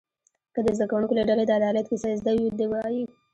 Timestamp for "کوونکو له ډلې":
0.89-1.43